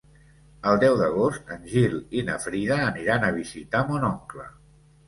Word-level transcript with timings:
El 0.69 0.79
deu 0.83 0.95
d'agost 1.01 1.53
en 1.57 1.69
Gil 1.75 1.95
i 2.21 2.25
na 2.31 2.41
Frida 2.47 2.79
aniran 2.89 3.29
a 3.31 3.35
visitar 3.41 3.85
mon 3.93 4.13
oncle. 4.15 4.53